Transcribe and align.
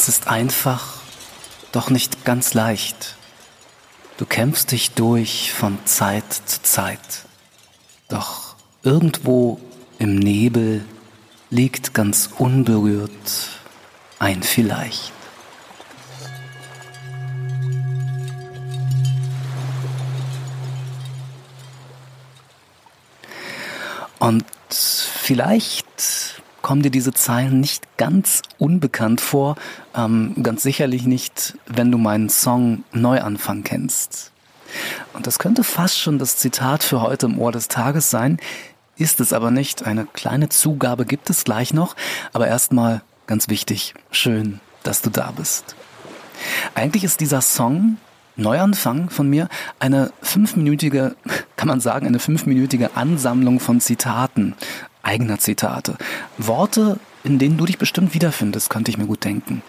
Es 0.00 0.06
ist 0.06 0.28
einfach, 0.28 1.00
doch 1.72 1.90
nicht 1.90 2.24
ganz 2.24 2.54
leicht. 2.54 3.16
Du 4.16 4.26
kämpfst 4.26 4.70
dich 4.70 4.92
durch 4.92 5.52
von 5.52 5.76
Zeit 5.86 6.32
zu 6.32 6.62
Zeit. 6.62 7.00
Doch 8.06 8.54
irgendwo 8.84 9.58
im 9.98 10.14
Nebel 10.14 10.84
liegt 11.50 11.94
ganz 11.94 12.30
unberührt 12.38 13.10
ein 14.20 14.44
Vielleicht. 14.44 15.12
Und 24.20 24.46
vielleicht 24.70 26.40
kommen 26.68 26.82
dir 26.82 26.90
diese 26.90 27.14
Zeilen 27.14 27.60
nicht 27.60 27.96
ganz 27.96 28.42
unbekannt 28.58 29.22
vor, 29.22 29.56
ähm, 29.96 30.34
ganz 30.42 30.62
sicherlich 30.62 31.06
nicht, 31.06 31.56
wenn 31.66 31.90
du 31.90 31.96
meinen 31.96 32.28
Song 32.28 32.84
Neuanfang 32.92 33.64
kennst. 33.64 34.32
Und 35.14 35.26
das 35.26 35.38
könnte 35.38 35.64
fast 35.64 35.98
schon 35.98 36.18
das 36.18 36.36
Zitat 36.36 36.82
für 36.82 37.00
heute 37.00 37.24
im 37.24 37.38
Ohr 37.38 37.52
des 37.52 37.68
Tages 37.68 38.10
sein, 38.10 38.36
ist 38.98 39.18
es 39.20 39.32
aber 39.32 39.50
nicht. 39.50 39.86
Eine 39.86 40.04
kleine 40.04 40.50
Zugabe 40.50 41.06
gibt 41.06 41.30
es 41.30 41.44
gleich 41.44 41.72
noch, 41.72 41.96
aber 42.34 42.48
erstmal 42.48 43.00
ganz 43.26 43.48
wichtig, 43.48 43.94
schön, 44.10 44.60
dass 44.82 45.00
du 45.00 45.08
da 45.08 45.30
bist. 45.30 45.74
Eigentlich 46.74 47.02
ist 47.02 47.20
dieser 47.20 47.40
Song 47.40 47.96
Neuanfang 48.38 49.10
von 49.10 49.28
mir 49.28 49.48
eine 49.80 50.12
fünfminütige, 50.22 51.16
kann 51.56 51.68
man 51.68 51.80
sagen, 51.80 52.06
eine 52.06 52.18
fünfminütige 52.18 52.96
Ansammlung 52.96 53.58
von 53.58 53.80
Zitaten, 53.80 54.54
eigener 55.02 55.38
Zitate. 55.38 55.96
Worte, 56.36 56.98
in 57.24 57.38
denen 57.38 57.56
du 57.56 57.66
dich 57.66 57.78
bestimmt 57.78 58.14
wiederfindest, 58.14 58.70
könnte 58.70 58.90
ich 58.90 58.98
mir 58.98 59.06
gut 59.06 59.24
denken. 59.24 59.62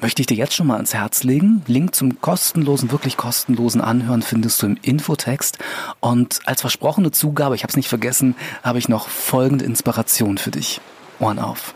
Möchte 0.00 0.22
ich 0.22 0.26
dir 0.26 0.36
jetzt 0.36 0.54
schon 0.54 0.66
mal 0.66 0.76
ans 0.76 0.94
Herz 0.94 1.22
legen. 1.22 1.62
Link 1.66 1.94
zum 1.94 2.20
kostenlosen, 2.20 2.90
wirklich 2.90 3.16
kostenlosen 3.16 3.80
Anhören 3.80 4.22
findest 4.22 4.62
du 4.62 4.66
im 4.66 4.78
Infotext. 4.82 5.58
Und 6.00 6.40
als 6.46 6.60
versprochene 6.60 7.10
Zugabe, 7.10 7.54
ich 7.54 7.62
habe 7.62 7.70
es 7.70 7.76
nicht 7.76 7.88
vergessen, 7.88 8.34
habe 8.62 8.78
ich 8.78 8.88
noch 8.88 9.08
folgende 9.08 9.64
Inspiration 9.64 10.38
für 10.38 10.50
dich. 10.50 10.80
Ohren 11.18 11.38
auf. 11.38 11.74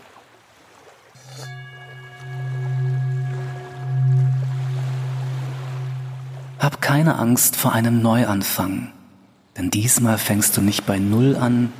Hab 6.58 6.82
keine 6.82 7.18
Angst 7.18 7.56
vor 7.56 7.72
einem 7.72 8.02
Neuanfang, 8.02 8.92
denn 9.56 9.70
diesmal 9.70 10.18
fängst 10.18 10.58
du 10.58 10.60
nicht 10.60 10.84
bei 10.84 10.98
Null 10.98 11.34
an, 11.36 11.72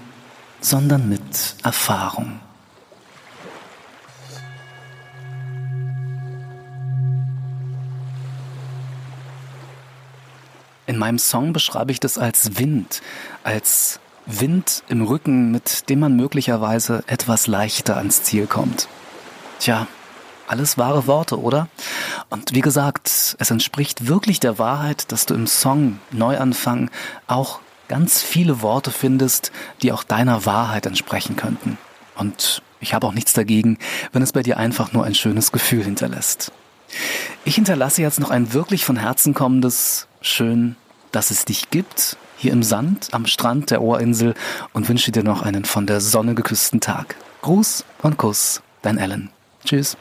sondern 0.60 1.08
mit 1.08 1.56
Erfahrung. 1.62 2.40
In 10.86 10.98
meinem 10.98 11.18
Song 11.18 11.52
beschreibe 11.52 11.92
ich 11.92 12.00
das 12.00 12.18
als 12.18 12.58
Wind, 12.58 13.00
als 13.44 14.00
Wind 14.26 14.82
im 14.88 15.02
Rücken, 15.02 15.52
mit 15.52 15.88
dem 15.88 16.00
man 16.00 16.16
möglicherweise 16.16 17.04
etwas 17.06 17.46
leichter 17.46 17.96
ans 17.96 18.24
Ziel 18.24 18.46
kommt. 18.46 18.88
Tja, 19.60 19.86
alles 20.48 20.78
wahre 20.78 21.06
Worte, 21.06 21.40
oder? 21.40 21.68
Und 22.28 22.54
wie 22.54 22.60
gesagt, 22.60 23.06
es 23.06 23.50
entspricht 23.50 24.08
wirklich 24.08 24.40
der 24.40 24.58
Wahrheit, 24.58 25.12
dass 25.12 25.26
du 25.26 25.34
im 25.34 25.46
Song 25.46 26.00
Neuanfang 26.10 26.90
auch 27.28 27.60
ganz 27.90 28.22
viele 28.22 28.62
Worte 28.62 28.92
findest, 28.92 29.50
die 29.82 29.90
auch 29.90 30.04
deiner 30.04 30.46
Wahrheit 30.46 30.86
entsprechen 30.86 31.34
könnten. 31.34 31.76
Und 32.14 32.62
ich 32.78 32.94
habe 32.94 33.04
auch 33.04 33.12
nichts 33.12 33.32
dagegen, 33.32 33.78
wenn 34.12 34.22
es 34.22 34.30
bei 34.30 34.44
dir 34.44 34.58
einfach 34.58 34.92
nur 34.92 35.04
ein 35.04 35.16
schönes 35.16 35.50
Gefühl 35.50 35.82
hinterlässt. 35.82 36.52
Ich 37.44 37.56
hinterlasse 37.56 38.00
jetzt 38.00 38.20
noch 38.20 38.30
ein 38.30 38.52
wirklich 38.52 38.84
von 38.84 38.96
Herzen 38.96 39.34
kommendes, 39.34 40.06
schön, 40.20 40.76
dass 41.10 41.32
es 41.32 41.44
dich 41.44 41.70
gibt, 41.70 42.16
hier 42.36 42.52
im 42.52 42.62
Sand 42.62 43.08
am 43.10 43.26
Strand 43.26 43.72
der 43.72 43.82
Ohrinsel 43.82 44.34
und 44.72 44.88
wünsche 44.88 45.10
dir 45.10 45.24
noch 45.24 45.42
einen 45.42 45.64
von 45.64 45.88
der 45.88 46.00
Sonne 46.00 46.36
geküssten 46.36 46.80
Tag. 46.80 47.16
Gruß 47.42 47.84
und 48.02 48.18
Kuss, 48.18 48.62
dein 48.82 48.98
Ellen. 48.98 49.30
Tschüss. 49.64 49.96